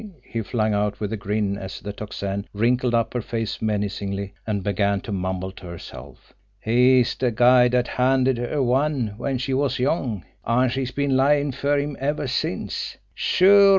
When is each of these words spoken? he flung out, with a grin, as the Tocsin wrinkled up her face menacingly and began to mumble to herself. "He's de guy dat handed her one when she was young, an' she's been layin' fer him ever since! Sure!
he 0.23 0.41
flung 0.41 0.73
out, 0.73 0.99
with 0.99 1.13
a 1.13 1.17
grin, 1.17 1.55
as 1.59 1.79
the 1.79 1.93
Tocsin 1.93 2.47
wrinkled 2.55 2.95
up 2.95 3.13
her 3.13 3.21
face 3.21 3.61
menacingly 3.61 4.33
and 4.47 4.63
began 4.63 4.99
to 5.01 5.11
mumble 5.11 5.51
to 5.51 5.67
herself. 5.67 6.33
"He's 6.59 7.13
de 7.13 7.29
guy 7.29 7.67
dat 7.67 7.87
handed 7.87 8.39
her 8.39 8.63
one 8.63 9.13
when 9.17 9.37
she 9.37 9.53
was 9.53 9.77
young, 9.77 10.25
an' 10.43 10.69
she's 10.69 10.89
been 10.89 11.15
layin' 11.15 11.51
fer 11.51 11.77
him 11.77 11.95
ever 11.99 12.25
since! 12.25 12.97
Sure! 13.13 13.69